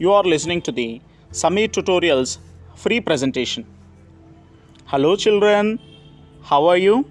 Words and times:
You 0.00 0.12
are 0.12 0.22
listening 0.22 0.60
to 0.62 0.70
the 0.70 1.00
Samir 1.32 1.68
Tutorials 1.76 2.38
free 2.76 3.00
presentation. 3.00 3.64
Hello, 4.84 5.16
children. 5.16 5.80
How 6.40 6.66
are 6.66 6.76
you? 6.76 7.04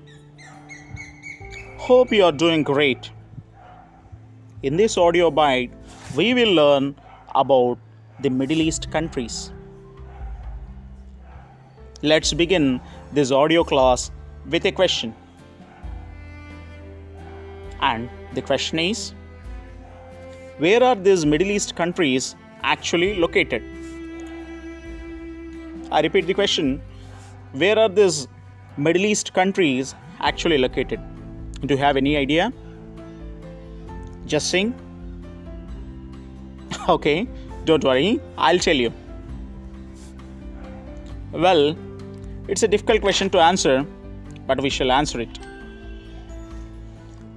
Hope 1.79 2.13
you 2.13 2.23
are 2.23 2.31
doing 2.31 2.63
great. 2.63 3.11
In 4.63 4.77
this 4.77 4.97
audio 4.97 5.29
bite, 5.29 5.69
we 6.15 6.33
will 6.33 6.53
learn 6.53 6.95
about 7.35 7.77
the 8.21 8.29
Middle 8.29 8.61
East 8.61 8.89
countries. 8.89 9.51
Let's 12.01 12.31
begin 12.31 12.79
this 13.11 13.31
audio 13.31 13.65
class 13.65 14.11
with 14.49 14.65
a 14.65 14.71
question. 14.71 15.13
And 17.81 18.09
the 18.33 18.41
question 18.41 18.79
is 18.79 19.13
Where 20.57 20.81
are 20.81 20.95
these 20.95 21.25
Middle 21.25 21.51
East 21.51 21.75
countries 21.75 22.35
actually 22.63 23.15
located? 23.15 23.63
I 25.91 26.01
repeat 26.01 26.27
the 26.27 26.33
question 26.33 26.81
Where 27.53 27.77
are 27.79 27.89
these 27.89 28.27
Middle 28.77 29.05
East 29.05 29.33
countries 29.33 29.95
actually 30.19 30.57
located? 30.57 30.99
Do 31.61 31.73
you 31.73 31.79
have 31.79 31.97
any 31.97 32.17
idea? 32.17 32.51
Just 34.25 34.49
sing. 34.49 34.73
Okay, 36.89 37.27
don't 37.65 37.83
worry, 37.83 38.19
I'll 38.37 38.59
tell 38.59 38.75
you. 38.75 38.93
Well, 41.33 41.75
it's 42.47 42.63
a 42.63 42.67
difficult 42.67 43.01
question 43.01 43.29
to 43.31 43.39
answer, 43.39 43.85
but 44.45 44.61
we 44.61 44.69
shall 44.69 44.91
answer 44.91 45.19
it. 45.19 45.39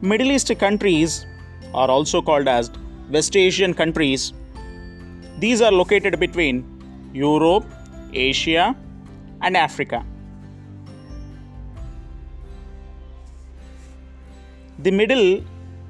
Middle 0.02 0.30
East 0.30 0.56
countries 0.58 1.26
are 1.74 1.90
also 1.90 2.22
called 2.22 2.48
as 2.48 2.70
West 3.10 3.36
Asian 3.36 3.74
countries. 3.74 4.32
These 5.42 5.62
are 5.62 5.72
located 5.72 6.20
between 6.20 6.56
Europe, 7.14 7.64
Asia, 8.12 8.76
and 9.40 9.56
Africa. 9.56 10.04
The 14.78 14.90
Middle 14.90 15.42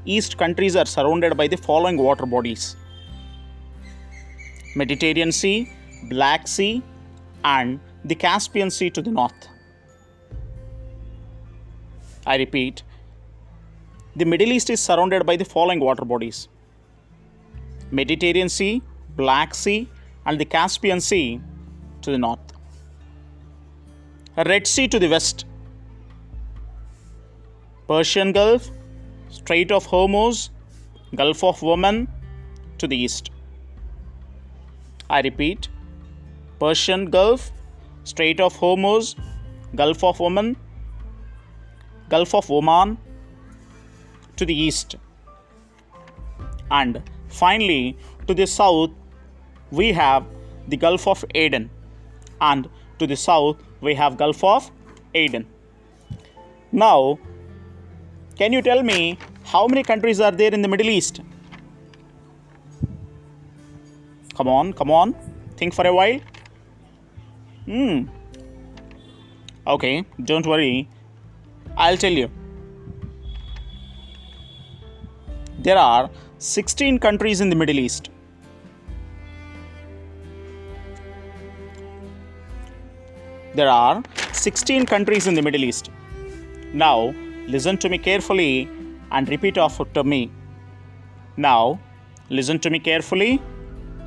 East 0.05 0.37
countries 0.39 0.77
are 0.77 0.87
surrounded 0.87 1.37
by 1.37 1.48
the 1.48 1.56
following 1.56 1.97
water 1.97 2.27
bodies 2.27 2.77
Mediterranean 4.77 5.33
Sea, 5.33 5.69
Black 6.05 6.47
Sea, 6.47 6.81
and 7.45 7.81
the 8.05 8.15
Caspian 8.15 8.71
Sea 8.71 8.91
to 8.91 9.03
the 9.03 9.11
north. 9.11 9.48
I 12.25 12.37
repeat, 12.37 12.84
the 14.15 14.25
Middle 14.25 14.53
East 14.53 14.71
is 14.71 14.78
surrounded 14.78 15.27
by 15.27 15.37
the 15.37 15.45
following 15.45 15.81
water 15.81 16.05
bodies 16.05 16.48
Mediterranean 17.91 18.48
Sea, 18.48 18.81
Black 19.16 19.55
Sea, 19.55 19.89
and 20.27 20.39
the 20.39 20.44
Caspian 20.44 21.00
Sea 21.00 21.41
to 22.03 22.11
the 22.11 22.19
north. 22.19 22.39
Red 24.36 24.66
Sea 24.66 24.89
to 24.89 24.98
the 24.98 25.08
west, 25.08 25.44
Persian 27.88 28.33
Gulf, 28.33 28.70
Strait 29.28 29.72
of 29.72 29.86
Hormuz, 29.86 30.50
Gulf 31.14 31.42
of 31.42 31.62
Oman 31.62 32.08
to 32.78 32.86
the 32.86 32.97
east. 32.97 33.31
I 35.11 35.20
repeat, 35.22 35.69
Persian 36.61 37.11
Gulf, 37.11 37.50
Strait 38.05 38.41
of 38.41 38.56
Hormuz, 38.56 39.16
Gulf 39.75 40.05
of 40.05 40.20
Oman, 40.20 40.56
Gulf 42.08 42.34
of 42.34 42.50
Oman 42.50 42.97
to 44.36 44.47
the 44.47 44.55
east. 44.55 44.94
And 46.70 47.03
finally, 47.28 47.98
to 48.28 48.34
the 48.34 48.47
south, 48.47 48.91
we 49.70 49.92
have 49.92 50.25
the 50.69 50.76
Gulf 50.76 51.06
of 51.06 51.25
Aden, 51.34 51.70
and 52.41 52.69
to 52.98 53.06
the 53.06 53.16
south, 53.16 53.56
we 53.81 53.94
have 53.94 54.16
Gulf 54.16 54.42
of 54.44 54.70
Aden. 55.14 55.47
Now, 56.72 57.19
can 58.36 58.53
you 58.53 58.62
tell 58.62 58.82
me 58.82 59.19
how 59.44 59.66
many 59.66 59.82
countries 59.82 60.20
are 60.20 60.30
there 60.30 60.53
in 60.53 60.62
the 60.62 60.69
Middle 60.69 60.88
East? 60.88 61.20
Come 64.36 64.48
on, 64.48 64.72
come 64.72 64.91
on, 64.91 65.14
think 65.56 65.75
for 65.75 65.86
a 65.86 65.94
while. 65.94 66.20
Hmm. 67.66 68.04
Okay, 69.66 70.04
don't 70.25 70.47
worry. 70.47 70.88
I'll 71.76 71.97
tell 71.97 72.12
you. 72.12 72.30
There 75.59 75.76
are 75.76 76.10
16 76.38 76.98
countries 76.98 77.41
in 77.41 77.50
the 77.50 77.56
Middle 77.56 77.78
East. 77.78 78.09
There 83.60 83.69
are 83.69 84.03
16 84.32 84.87
countries 84.91 85.26
in 85.31 85.34
the 85.38 85.43
Middle 85.47 85.65
East. 85.69 85.91
Now, 86.82 87.12
listen 87.54 87.76
to 87.82 87.88
me 87.93 87.98
carefully 87.98 88.69
and 89.12 89.28
repeat 89.28 89.59
after 89.59 90.03
me. 90.12 90.21
Now, 91.37 91.78
listen 92.31 92.59
to 92.65 92.71
me 92.75 92.78
carefully 92.78 93.32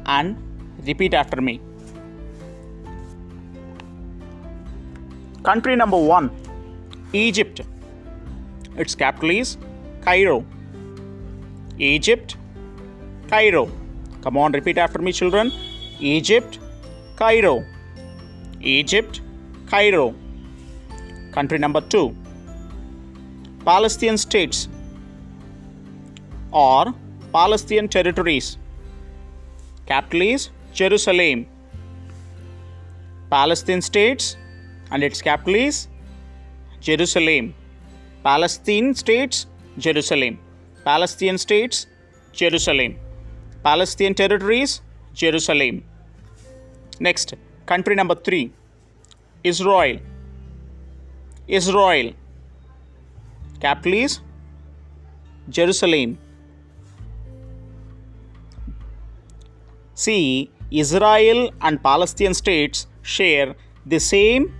and 0.06 0.38
repeat 0.88 1.14
after 1.14 1.40
me. 1.47 1.56
Country 5.50 5.75
number 5.75 6.00
one 6.16 6.31
Egypt. 7.25 7.62
Its 8.75 8.96
capital 8.96 9.30
is 9.41 9.58
Cairo. 10.08 10.44
Egypt, 11.78 12.38
Cairo. 13.28 13.66
Come 14.24 14.38
on, 14.38 14.52
repeat 14.53 14.80
after 14.80 15.00
me, 15.00 15.12
children. 15.12 15.52
Egypt, 16.00 16.58
Cairo. 17.18 17.56
Egypt, 18.62 19.22
Cairo. 19.73 20.13
Country 21.35 21.57
number 21.63 21.81
two 21.94 22.16
Palestinian 23.69 24.19
states 24.23 24.67
or 26.51 26.94
Palestinian 27.38 27.88
territories. 27.95 28.47
Capital 29.88 30.22
is 30.22 30.50
Jerusalem. 30.81 31.47
Palestine 33.31 33.81
states 33.89 34.38
and 34.91 35.01
its 35.01 35.23
capital 35.23 35.56
is 35.56 35.88
Jerusalem. 36.79 37.55
Palestine 38.29 38.94
states 39.03 39.47
Jerusalem. 39.79 40.38
Palestinian 40.85 41.40
states 41.50 41.88
Jerusalem. 42.31 43.00
Palestinian 43.69 44.13
territories 44.13 44.81
Jerusalem. 45.16 45.84
Next, 47.00 47.34
country 47.66 47.95
number 47.95 48.16
3 48.29 48.51
Israel. 49.44 50.00
Israel. 51.48 52.14
Capital 53.59 53.94
is 53.94 54.22
Jerusalem. 55.50 56.18
See, 59.96 60.50
Israel 60.72 61.52
and 61.62 61.84
Palestinian 61.84 62.34
states 62.34 62.88
share 63.02 63.56
the 63.86 64.00
same 64.00 64.53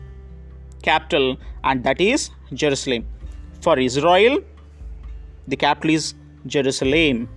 capital 0.82 1.38
and 1.64 1.84
that 1.86 2.02
is 2.02 2.30
Jerusalem. 2.54 3.06
For 3.62 3.80
Israel, 3.80 4.40
the 5.48 5.56
capital 5.56 5.92
is 5.92 6.14
Jerusalem. 6.46 7.30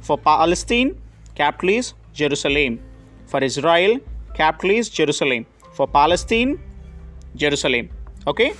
For 0.00 0.16
Palestine, 0.16 0.98
capital 1.34 1.68
is 1.68 1.92
Jerusalem. 2.14 2.80
For 3.26 3.44
Israel, 3.44 4.00
capital 4.34 4.70
is 4.70 4.88
Jerusalem. 4.88 5.44
For 5.72 5.86
Palestine, 5.86 6.58
Jerusalem. 7.42 7.88
Okay? 8.26 8.50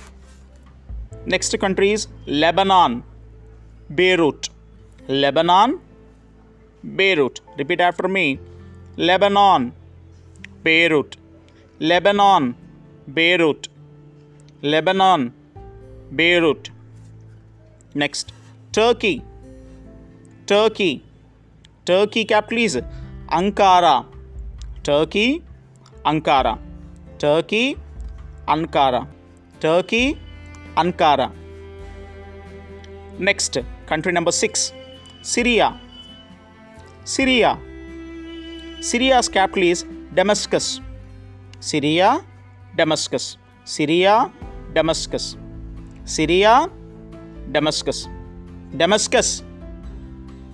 Next 1.25 1.57
country 1.59 1.91
is 1.91 2.07
Lebanon, 2.25 3.03
Beirut. 3.93 4.49
Lebanon, 5.07 5.79
Beirut. 6.95 7.41
Repeat 7.57 7.81
after 7.81 8.07
me. 8.07 8.39
Lebanon, 8.97 9.73
Beirut. 10.63 11.17
Lebanon, 11.79 12.55
Beirut. 13.13 13.67
Lebanon, 14.61 15.33
Beirut. 16.15 16.71
Next, 17.95 18.31
Turkey. 18.71 19.23
Turkey. 20.45 21.03
Turkey 21.85 22.25
capital 22.25 22.59
is 22.59 22.79
Ankara. 23.39 24.05
Turkey, 24.83 25.43
Ankara. 26.05 26.57
Turkey, 27.17 27.77
Ankara. 28.55 29.07
Turkey, 29.59 30.17
Ankara. 30.75 31.31
Next, 33.19 33.57
country 33.85 34.11
number 34.11 34.31
6, 34.31 34.73
Syria. 35.21 35.79
Syria. 37.03 37.57
Syria's 38.81 39.29
capital 39.29 39.63
is 39.63 39.85
Damascus. 40.13 40.79
Syria, 41.59 42.23
Damascus. 42.75 43.37
Syria, 43.65 44.31
Damascus. 44.73 45.35
Syria, 46.05 46.69
Damascus. 47.51 48.07
Damascus. 48.75 49.43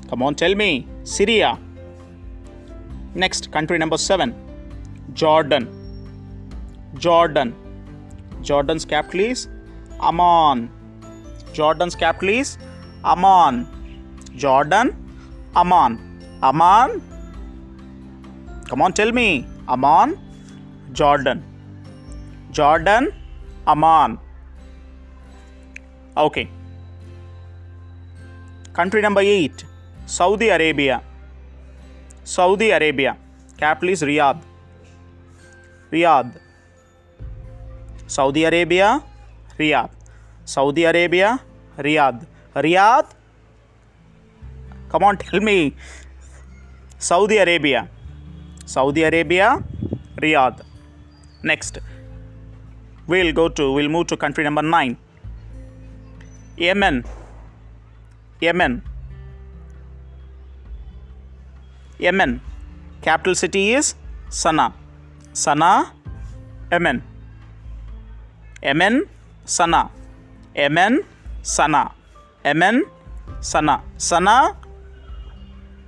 Come 0.10 0.24
on, 0.24 0.36
tell 0.36 0.56
me. 0.56 0.88
Syria. 1.04 1.58
Next, 3.14 3.52
country 3.52 3.78
number 3.78 3.98
seven, 3.98 4.34
Jordan. 5.14 5.70
Jordan. 6.98 7.54
Jordan's 8.50 8.86
capital 8.86 9.22
is 9.32 9.48
Amman. 10.00 10.70
Jordan's 11.54 11.96
capital 11.96 12.30
is 12.30 12.58
Amman. 13.04 13.66
Jordan, 14.44 14.88
Amman. 15.56 15.94
Amman. 16.44 17.02
Come 18.70 18.82
on, 18.84 18.94
tell 18.94 19.12
me. 19.12 19.28
Amman, 19.68 20.18
Jordan. 20.94 21.44
Jordan, 22.52 23.12
Amman. 23.68 24.20
Okay. 26.16 26.48
Country 28.74 29.02
number 29.02 29.22
8 29.22 29.66
Saudi 30.06 30.50
Arabia. 30.50 31.02
Saudi 32.24 32.70
Arabia. 32.70 33.18
Capital 33.58 33.90
is 33.90 34.02
Riyadh. 34.04 34.42
Riyadh. 35.92 36.45
Saudi 38.08 38.44
Arabia, 38.44 39.02
Riyadh. 39.58 39.90
Saudi 40.46 40.84
Arabia, 40.86 41.40
Riyadh. 41.78 42.26
Riyadh. 42.56 43.08
Come 44.90 45.04
on, 45.04 45.18
tell 45.18 45.40
me. 45.40 45.76
Saudi 46.98 47.38
Arabia. 47.38 47.90
Saudi 48.66 49.04
Arabia, 49.04 49.64
Riyadh. 50.18 50.62
Next. 51.44 51.80
We'll 53.08 53.34
go 53.34 53.50
to, 53.50 53.72
we'll 53.72 53.90
move 53.90 54.08
to 54.08 54.18
country 54.18 54.44
number 54.44 54.62
9. 54.62 54.98
Yemen. 56.58 57.04
Yemen. 58.42 58.82
Yemen. 62.00 62.42
Capital 63.02 63.36
city 63.36 63.74
is 63.74 63.96
Sana'a. 64.30 64.74
Sana'a, 65.34 65.92
Yemen. 66.72 67.15
Yemen, 68.66 68.96
Sana'a. 69.46 69.90
Yemen, 70.60 70.94
Sana'a. 71.44 71.92
Yemen, 72.46 72.76
Sana'a. 73.50 73.82
Sana'a. 73.98 74.56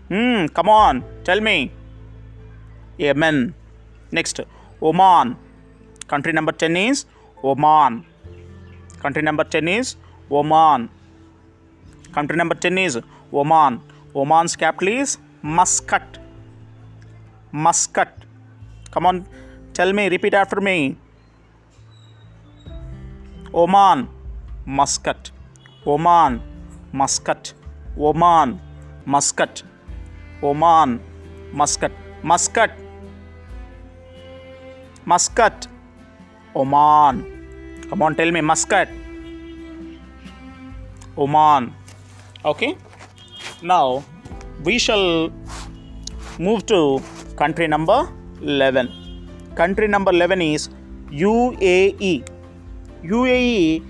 Hmm, 0.09 0.45
come 0.57 0.69
on, 0.69 1.03
tell 1.24 1.41
me. 1.47 1.71
Yemen. 3.00 3.56
Next, 4.12 4.39
Oman. 4.81 5.35
Country 6.07 6.33
number 6.33 6.51
10 6.51 6.77
is 6.77 7.06
Oman. 7.44 8.06
Country 9.01 9.23
number 9.23 9.44
10 9.44 9.68
is 9.68 9.95
Oman. 10.31 10.89
Country 12.13 12.38
number 12.38 12.56
10 12.56 12.77
is 12.77 13.00
Oman. 13.33 13.81
Oman's 14.13 14.56
capital 14.56 14.89
is 15.00 15.18
Muscat. 15.41 16.19
Muscat. 17.51 18.13
Come 18.91 19.07
on, 19.07 19.25
tell 19.73 19.91
me, 19.94 20.09
repeat 20.09 20.35
after 20.35 20.62
me. 20.62 20.77
Oman, 23.62 24.07
Muscat. 24.68 25.31
Oman, 25.92 26.33
Muscat. 26.94 27.54
Oman, 28.07 28.62
Muscat. 29.13 29.63
Oman, 30.44 31.00
Muscat. 31.51 31.92
Muscat. 32.21 32.71
Muscat. 35.06 35.68
Oman. 36.56 37.15
Come 37.89 38.04
on, 38.04 38.15
tell 38.15 38.30
me, 38.30 38.42
Muscat. 38.42 38.89
Oman. 41.18 41.74
Okay. 42.45 42.77
Now 43.63 44.04
we 44.63 44.77
shall 44.77 45.31
move 46.38 46.68
to 46.68 47.01
country 47.36 47.68
number 47.68 48.07
11. 48.39 48.94
Country 49.56 49.88
number 49.88 50.12
11 50.12 50.44
is 50.44 50.69
UAE. 51.09 52.36
UAE 53.03 53.83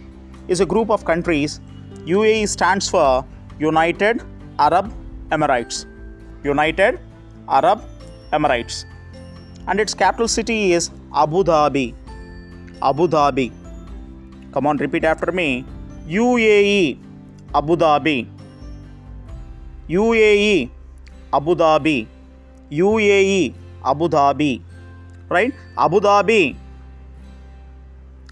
is 0.48 0.60
a 0.60 0.66
group 0.66 0.90
of 0.90 1.06
countries. 1.06 1.60
UAE 2.06 2.48
stands 2.48 2.90
for 2.90 3.26
United 3.60 4.22
Arab 4.60 4.94
Emirates. 5.32 5.86
United 6.44 7.00
Arab 7.48 7.82
Emirates. 8.32 8.86
And 9.68 9.80
its 9.80 9.94
capital 9.94 10.28
city 10.28 10.74
is 10.74 10.92
Abu 11.14 11.44
Dhabi. 11.44 11.94
Abu 12.82 13.08
Dhabi. 13.08 13.52
Come 14.52 14.68
on, 14.68 14.78
repeat 14.78 15.04
after 15.04 15.32
me. 15.32 15.66
UAE, 16.08 17.00
Abu 17.54 17.76
Dhabi. 17.76 18.28
UAE, 19.90 20.70
Abu 21.34 21.56
Dhabi. 21.56 22.08
UAE, 22.72 23.54
Abu 23.84 24.08
Dhabi. 24.08 24.62
Right? 25.30 25.54
Abu 25.78 26.00
Dhabi. 26.00 26.56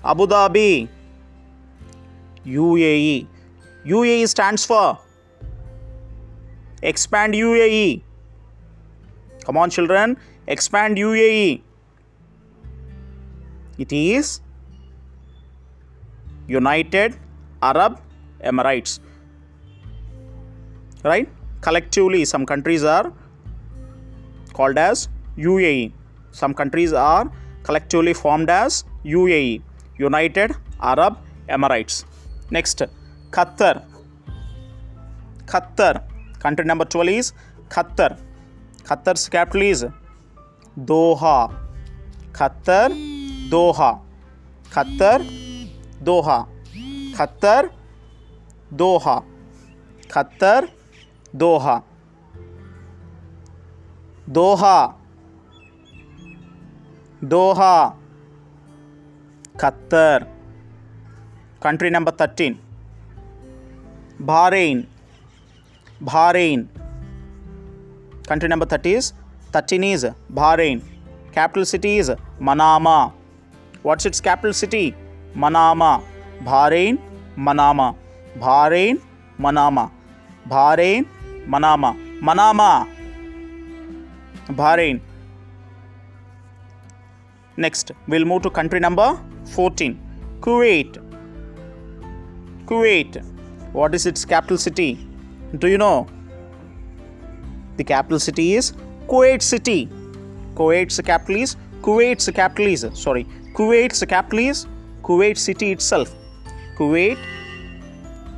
Abu 0.06 0.28
Dhabi. 0.28 0.88
UAE. 2.46 3.28
UAE 3.86 4.28
stands 4.28 4.64
for 4.64 5.00
Expand 6.84 7.34
UAE. 7.34 8.04
Come 9.46 9.58
on, 9.58 9.70
children. 9.70 10.18
Expand 10.48 10.98
UAE. 10.98 11.62
It 13.80 13.92
is 13.92 14.42
United 16.48 17.18
Arab 17.62 18.00
Emirates. 18.44 19.00
Right? 21.04 21.28
Collectively, 21.62 22.26
some 22.26 22.46
countries 22.46 22.84
are 22.84 23.12
called 24.54 24.78
as 24.78 25.10
UAE. 25.38 25.92
Some 26.32 26.54
countries 26.54 26.94
are 26.94 27.32
collectively 27.64 28.14
formed 28.14 28.50
as 28.52 28.84
UAE, 29.04 29.62
United 29.98 30.56
Arab 30.80 31.18
Emirates. 31.48 32.06
Next, 32.52 32.82
Qatar. 33.32 33.84
Qatar. 35.46 36.04
Country 36.40 36.66
number 36.66 36.86
12 36.86 37.10
is 37.10 37.34
Qatar. 37.70 38.18
Qatar's 38.84 39.30
capital 39.30 39.62
is 39.62 39.86
Doha. 40.78 41.52
Qatar, 42.34 42.92
Doha. 43.50 44.00
Qatar, 44.70 45.22
Doha. 46.04 46.48
Qatar, 47.18 47.70
Doha. 48.76 49.24
Qatar, 50.08 50.70
Doha. 51.34 51.84
Doha. 54.28 54.96
Doha. 57.24 58.05
Qatar. 59.58 60.28
Country 61.60 61.90
number 61.90 62.12
13. 62.12 62.60
Bahrain. 64.20 64.86
Bahrain. 66.04 66.68
Country 68.28 68.50
number 68.50 68.66
30 68.66 68.94
is 68.94 69.14
13 69.52 69.84
is 69.84 70.06
Bahrain. 70.34 70.82
Capital 71.32 71.66
city 71.66 71.98
is 71.98 72.12
Manama. 72.40 73.14
What's 73.84 74.06
its 74.06 74.20
capital 74.20 74.54
city? 74.54 74.96
Manama. 75.36 76.02
Bahrain, 76.44 76.98
Manama. 77.38 77.96
Bahrain, 78.40 79.00
Manama. 79.40 79.92
Bahrain, 80.50 81.06
Manama. 81.48 81.96
Manama. 82.22 82.88
Bahrain. 84.50 85.02
Next, 87.58 87.92
we'll 88.08 88.26
move 88.26 88.42
to 88.44 88.50
country 88.50 88.80
number 88.80 89.18
14. 89.46 90.00
Kuwait. 90.42 90.98
Kuwait. 92.66 93.24
What 93.72 93.96
is 93.96 94.06
its 94.06 94.26
capital 94.26 94.58
city? 94.58 95.08
Do 95.60 95.68
you 95.68 95.78
know? 95.78 96.08
The 97.78 97.84
capital 97.84 98.20
city 98.20 98.56
is 98.56 98.74
Kuwait 99.08 99.42
City. 99.42 99.90
Kuwait's 100.56 101.00
capital 101.02 101.38
is 101.38 101.56
Kuwait's 101.82 102.30
capital 102.32 102.68
is 102.68 102.86
sorry. 102.94 103.26
Kuwait's 103.54 104.04
capital 104.06 104.40
is 104.40 104.66
Kuwait 105.04 105.38
City 105.38 105.72
itself. 105.72 106.14
Kuwait. 106.78 107.18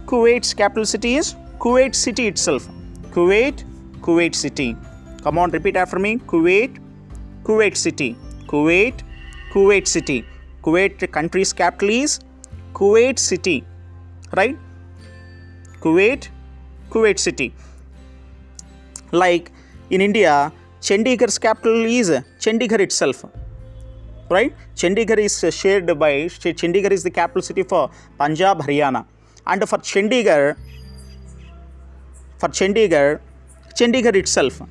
Kuwait's 0.05 0.53
capital 0.53 0.86
city 0.86 1.15
is 1.15 1.36
Kuwait 1.59 1.95
City 1.95 2.27
itself. 2.27 2.67
Kuwait. 3.12 3.63
Kuwait 4.01 4.36
City. 4.36 4.75
Come 5.24 5.38
on, 5.39 5.51
repeat 5.51 5.75
after 5.75 6.00
me. 6.00 6.17
Kuwait. 6.17 6.79
Kuwait 7.43 7.75
City. 7.75 8.15
Kuwait. 8.47 9.03
Kuwait 9.51 9.88
City. 9.88 10.25
Kuwait 10.62 11.12
country's 11.12 11.54
capital 11.54 11.89
is 11.89 12.20
Kuwait 12.74 13.18
City. 13.20 13.63
Right? 14.36 14.58
Kuwait. 15.82 16.30
Kuwait 16.89 17.20
City. 17.20 17.54
Like 19.12 19.51
in 19.89 20.01
India, 20.01 20.51
Chandigarh's 20.82 21.38
capital 21.38 21.86
is 21.86 22.10
Chandigarh 22.39 22.82
itself. 22.82 23.24
Right? 24.30 24.54
Chandigarh 24.75 25.20
is 25.20 25.56
shared 25.56 25.88
by 25.98 26.25
Chandigarh 26.25 26.92
is 26.92 27.04
the 27.04 27.10
capital 27.10 27.42
city 27.42 27.63
for 27.63 27.89
Punjab, 28.20 28.60
Haryana. 28.60 29.06
And 29.46 29.68
for 29.68 29.77
Chandigarh, 29.77 30.58
for 32.38 32.50
Chandigarh, 32.50 33.22
Chandigarh 33.74 34.16
itself. 34.16 34.62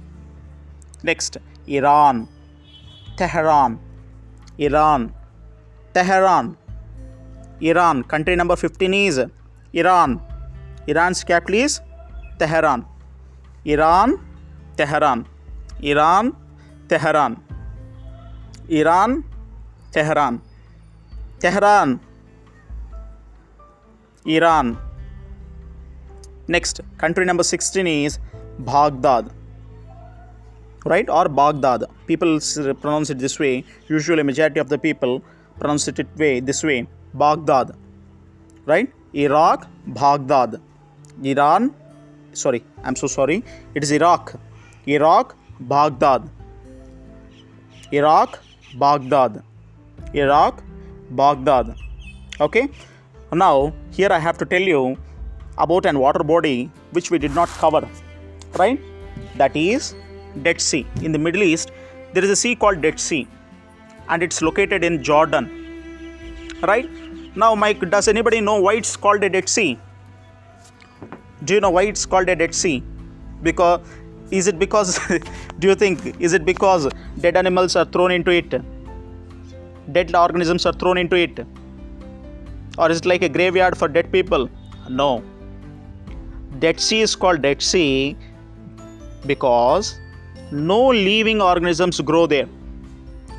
Next, 1.02 1.38
Iran, 1.66 2.28
Tehran, 3.16 3.78
Iran, 4.58 5.12
Tehran, 5.92 6.56
Iran. 7.60 8.02
Country 8.04 8.36
number 8.36 8.56
15 8.56 8.94
is 8.94 9.20
Iran. 9.72 10.20
Iran's 10.86 11.24
capital 11.24 11.54
is 11.54 11.80
Tehran. 12.38 12.84
Iran, 13.64 14.18
Tehran, 14.76 15.26
Iran, 15.82 16.32
Tehran, 16.88 17.36
Iran, 18.68 19.24
Tehran, 19.92 20.40
Tehran, 21.40 22.00
Iran. 24.24 24.78
Next, 26.48 26.80
country 26.98 27.24
number 27.24 27.42
16 27.42 27.86
is 27.86 28.18
Baghdad. 28.58 29.32
Right 30.92 31.08
or 31.10 31.28
Baghdad. 31.28 31.84
People 32.06 32.38
pronounce 32.80 33.10
it 33.10 33.18
this 33.18 33.38
way. 33.40 33.64
Usually, 33.88 34.22
majority 34.22 34.60
of 34.60 34.68
the 34.68 34.78
people 34.78 35.20
pronounce 35.58 35.88
it 35.88 36.06
way 36.16 36.38
this 36.38 36.62
way. 36.62 36.86
Baghdad. 37.14 37.72
Right? 38.66 38.92
Iraq, 39.12 39.66
Baghdad. 39.86 40.60
Iran. 41.22 41.74
Sorry, 42.32 42.62
I'm 42.84 42.94
so 42.94 43.08
sorry. 43.08 43.42
It 43.74 43.82
is 43.82 43.90
Iraq. 43.90 44.34
Iraq, 44.86 45.34
Baghdad. 45.58 46.30
Iraq, 47.90 48.38
Baghdad. 48.76 49.42
Iraq, 50.14 50.62
Baghdad. 51.10 51.74
Okay. 52.40 52.68
Now, 53.32 53.72
here 53.90 54.12
I 54.12 54.20
have 54.20 54.38
to 54.38 54.46
tell 54.46 54.62
you 54.62 54.96
about 55.58 55.84
an 55.86 55.98
water 55.98 56.22
body 56.22 56.70
which 56.92 57.10
we 57.10 57.18
did 57.18 57.34
not 57.34 57.48
cover, 57.48 57.88
right? 58.56 58.80
That 59.36 59.56
is 59.56 59.94
Dead 60.42 60.60
Sea. 60.60 60.86
In 61.02 61.12
the 61.12 61.18
Middle 61.18 61.42
East, 61.42 61.70
there 62.12 62.24
is 62.24 62.30
a 62.30 62.36
sea 62.36 62.54
called 62.54 62.80
Dead 62.80 62.98
Sea, 62.98 63.26
and 64.08 64.22
it's 64.22 64.42
located 64.42 64.84
in 64.84 65.02
Jordan, 65.02 65.50
right? 66.62 66.88
Now, 67.36 67.54
Mike, 67.54 67.90
does 67.90 68.08
anybody 68.08 68.40
know 68.40 68.60
why 68.60 68.74
it's 68.74 68.96
called 68.96 69.22
a 69.22 69.28
Dead 69.28 69.48
Sea? 69.48 69.78
Do 71.44 71.54
you 71.54 71.60
know 71.60 71.70
why 71.70 71.82
it's 71.82 72.06
called 72.06 72.28
a 72.28 72.36
Dead 72.36 72.54
Sea? 72.54 72.82
Because 73.42 73.80
is 74.30 74.48
it 74.48 74.58
because 74.58 74.98
do 75.58 75.68
you 75.68 75.74
think 75.74 76.20
is 76.20 76.32
it 76.32 76.44
because 76.44 76.88
dead 77.20 77.36
animals 77.36 77.76
are 77.76 77.84
thrown 77.84 78.10
into 78.10 78.30
it? 78.30 78.54
Dead 79.92 80.14
organisms 80.14 80.66
are 80.66 80.72
thrown 80.72 80.98
into 80.98 81.16
it? 81.16 81.46
Or 82.78 82.90
is 82.90 82.98
it 82.98 83.06
like 83.06 83.22
a 83.22 83.28
graveyard 83.28 83.76
for 83.78 83.88
dead 83.88 84.10
people? 84.10 84.50
No. 84.88 85.22
Dead 86.58 86.80
Sea 86.80 87.02
is 87.02 87.14
called 87.14 87.42
Dead 87.42 87.62
Sea 87.62 88.16
because 89.26 89.98
no 90.50 90.88
living 90.88 91.42
organisms 91.42 92.00
grow 92.00 92.26
there. 92.26 92.48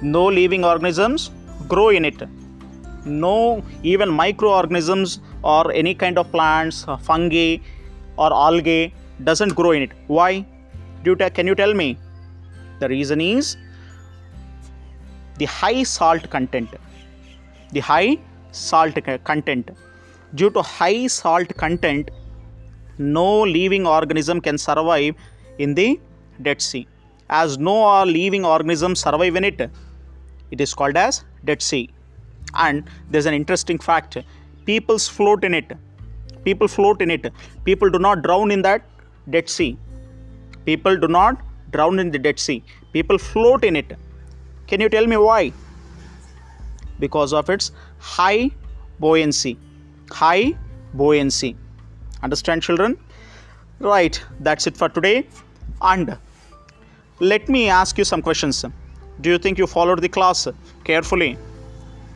No 0.02 0.26
living 0.26 0.66
organisms 0.66 1.32
grow 1.68 1.90
in 1.90 2.04
it. 2.06 2.22
No 3.06 3.64
even 3.84 4.10
microorganisms 4.10 5.22
or 5.42 5.72
any 5.72 5.96
kind 5.96 6.18
of 6.18 6.30
plants, 6.32 6.86
uh, 6.88 6.98
fungi 6.98 7.58
or 8.18 8.34
algae 8.34 8.94
doesn't 9.24 9.56
grow 9.56 9.72
in 9.72 9.84
it. 9.84 9.92
Why? 10.08 10.46
Do 11.04 11.12
you 11.12 11.16
te- 11.16 11.30
can 11.30 11.48
you 11.48 11.56
tell 11.56 11.74
me? 11.74 11.98
The 12.80 12.90
reason 12.90 13.22
is 13.22 13.56
the 15.38 15.46
high 15.46 15.84
salt 15.84 16.30
content. 16.30 16.70
The 17.72 17.80
high 17.80 18.18
salt 18.52 18.96
content. 19.24 19.72
Due 20.36 20.50
to 20.50 20.62
high 20.62 21.08
salt 21.08 21.56
content, 21.56 22.12
no 22.98 23.44
living 23.44 23.88
organism 23.88 24.42
can 24.42 24.58
survive 24.58 25.16
in 25.58 25.74
the 25.74 26.00
Dead 26.42 26.62
Sea. 26.62 26.88
As 27.30 27.58
no 27.58 28.04
living 28.04 28.46
organism 28.46 28.96
survive 28.96 29.36
in 29.36 29.44
it, 29.44 29.60
it 30.52 30.62
is 30.62 30.74
called 30.74 30.96
as 30.96 31.26
Dead 31.44 31.62
Sea. 31.62 31.90
And 32.54 32.90
there's 33.10 33.26
an 33.26 33.34
interesting 33.34 33.78
fact: 33.78 34.18
people 34.66 34.98
float 34.98 35.44
in 35.44 35.54
it. 35.54 35.74
People 36.46 36.68
float 36.68 37.02
in 37.02 37.12
it. 37.12 37.32
People 37.66 37.90
do 37.90 38.00
not 38.00 38.22
drown 38.24 38.52
in 38.52 38.62
that 38.62 38.84
Dead 39.30 39.50
Sea. 39.50 39.78
People 40.66 40.98
do 40.98 41.08
not 41.08 41.42
drown 41.72 42.00
in 42.00 42.12
the 42.12 42.20
Dead 42.20 42.40
Sea. 42.40 42.64
People 42.94 43.18
float 43.18 43.66
in 43.66 43.76
it. 43.76 43.98
Can 44.68 44.80
you 44.80 44.90
tell 44.90 45.06
me 45.06 45.18
why? 45.18 45.52
Because 47.00 47.34
of 47.34 47.50
its 47.50 47.72
high 48.00 48.50
buoyancy. 49.00 49.58
High 50.10 50.56
buoyancy. 50.94 51.58
Understand, 52.24 52.64
children? 52.64 52.98
Right, 53.80 54.24
that's 54.40 54.66
it 54.68 54.78
for 54.78 54.90
today. 54.90 55.28
And 55.82 56.18
let 57.20 57.50
me 57.50 57.70
ask 57.70 57.98
you 57.98 58.04
some 58.04 58.22
questions. 58.22 58.64
Do 59.22 59.30
you 59.30 59.38
think 59.38 59.58
you 59.58 59.66
followed 59.66 60.02
the 60.02 60.10
class 60.10 60.48
carefully? 60.84 61.38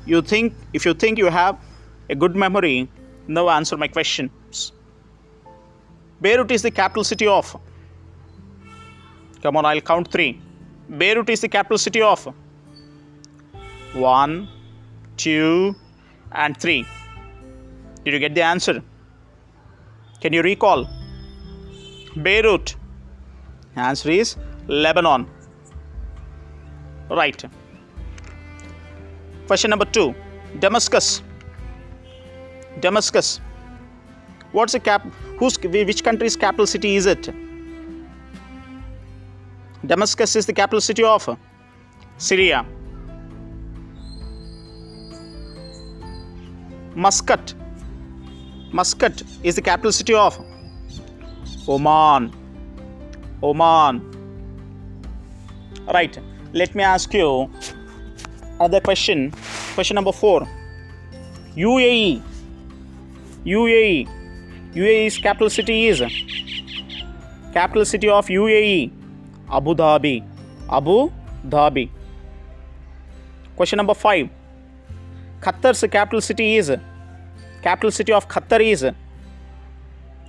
You 0.06 0.22
think, 0.22 0.54
if 0.74 0.86
you 0.86 0.94
think 0.94 1.18
you 1.18 1.28
have 1.28 1.58
a 2.10 2.16
good 2.16 2.36
memory, 2.36 2.88
now 3.28 3.50
answer 3.50 3.78
my 3.78 3.88
questions. 3.88 4.72
Beirut 6.22 6.52
is 6.52 6.62
the 6.62 6.70
capital 6.70 7.04
city 7.04 7.26
of. 7.26 7.60
Come 9.42 9.58
on, 9.58 9.66
I'll 9.66 9.82
count 9.82 10.12
three. 10.12 10.40
Beirut 10.90 11.30
is 11.30 11.42
the 11.42 11.48
capital 11.48 11.80
city 11.80 12.02
of. 12.02 12.32
One, 13.94 14.48
two, 15.18 15.76
and 16.32 16.56
three. 16.56 16.86
Did 18.04 18.14
you 18.14 18.20
get 18.20 18.36
the 18.36 18.44
answer? 18.44 18.84
Can 20.22 20.34
you 20.34 20.44
recall? 20.44 20.88
Beirut. 22.22 22.76
Answer 23.76 24.12
is 24.12 24.36
Lebanon. 24.68 25.28
Right. 27.10 27.44
Question 29.48 29.70
number 29.70 29.86
two. 29.86 30.16
Damascus. 30.60 31.22
Damascus. 32.80 33.42
What's 34.52 34.74
the 34.74 34.80
cap? 34.80 35.06
Whose 35.38 35.58
which 35.60 36.04
country's 36.04 36.36
capital 36.36 36.68
city 36.68 36.96
is 36.96 37.06
it? 37.06 37.30
Damascus 39.86 40.36
is 40.36 40.46
the 40.46 40.54
capital 40.54 40.82
city 40.82 41.04
of 41.04 41.38
Syria. 42.18 42.66
Muscat. 46.96 47.54
Muscat 48.72 49.24
is 49.44 49.56
the 49.56 49.62
capital 49.62 49.92
city 49.92 50.14
of 50.14 50.40
Oman. 51.68 52.34
Oman. 53.42 54.21
Right. 55.88 56.18
Let 56.54 56.76
me 56.76 56.84
ask 56.84 57.14
you 57.14 57.50
other 58.60 58.80
question. 58.80 59.32
Question 59.76 59.96
number 59.96 60.12
four. 60.12 60.48
UAE. 61.56 62.22
UAE. 63.46 64.08
UAE's 64.74 65.18
capital 65.18 65.50
city 65.50 65.88
is 65.88 66.02
capital 67.54 67.86
city 67.86 68.10
of 68.10 68.28
UAE. 68.28 68.92
Abu 69.52 69.74
Dhabi. 69.76 70.24
Abu 70.70 71.12
Dhabi. 71.48 71.90
Question 73.56 73.78
number 73.78 73.94
five. 73.94 74.30
Qatar's 75.42 75.84
capital 75.92 76.22
city 76.22 76.56
is 76.58 76.72
capital 77.64 77.92
city 77.92 78.14
of 78.14 78.28
Qatar 78.28 78.62
is 78.62 78.86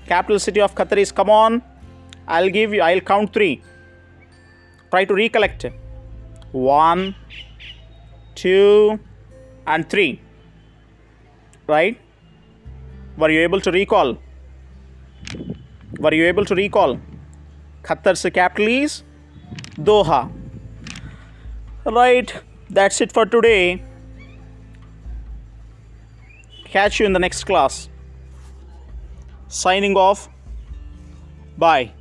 capital 0.06 0.38
city 0.38 0.60
of 0.60 0.74
Qatar 0.74 0.96
is 0.96 1.12
come 1.12 1.28
on 1.28 1.62
I'll 2.26 2.48
give 2.48 2.72
you 2.72 2.80
I'll 2.80 3.00
count 3.00 3.34
3 3.34 3.60
try 4.92 5.04
to 5.04 5.14
recollect. 5.14 5.66
1 6.52 7.14
2 8.34 8.98
and 9.66 9.88
3 9.88 10.20
right? 11.66 11.98
Were 13.16 13.30
you 13.30 13.40
able 13.40 13.60
to 13.60 13.70
recall? 13.70 14.18
Were 15.98 16.14
you 16.14 16.26
able 16.26 16.44
to 16.44 16.54
recall? 16.54 16.98
Qatar's 17.82 18.26
capital 18.32 18.68
is 18.68 19.02
Doha. 19.90 20.30
Right. 21.84 22.34
That's 22.70 23.00
it 23.00 23.12
for 23.12 23.26
today. 23.26 23.82
Catch 26.64 27.00
you 27.00 27.06
in 27.06 27.12
the 27.12 27.18
next 27.18 27.44
class. 27.44 27.88
Signing 29.48 29.96
off. 29.96 30.28
Bye 31.58 31.92